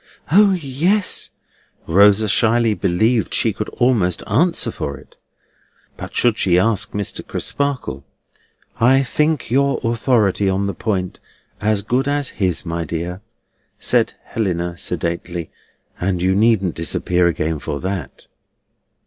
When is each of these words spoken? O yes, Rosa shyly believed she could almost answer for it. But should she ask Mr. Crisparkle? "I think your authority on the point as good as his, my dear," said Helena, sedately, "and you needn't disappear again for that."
O 0.31 0.53
yes, 0.53 1.29
Rosa 1.85 2.27
shyly 2.27 2.73
believed 2.73 3.35
she 3.35 3.53
could 3.53 3.69
almost 3.69 4.23
answer 4.25 4.71
for 4.71 4.97
it. 4.97 5.15
But 5.95 6.15
should 6.15 6.39
she 6.39 6.57
ask 6.57 6.93
Mr. 6.93 7.21
Crisparkle? 7.23 8.03
"I 8.79 9.03
think 9.03 9.51
your 9.51 9.79
authority 9.83 10.49
on 10.49 10.65
the 10.65 10.73
point 10.73 11.19
as 11.59 11.83
good 11.83 12.07
as 12.07 12.29
his, 12.41 12.65
my 12.65 12.83
dear," 12.83 13.21
said 13.77 14.15
Helena, 14.23 14.75
sedately, 14.75 15.51
"and 15.99 16.19
you 16.19 16.33
needn't 16.33 16.73
disappear 16.73 17.27
again 17.27 17.59
for 17.59 17.79
that." 17.79 18.25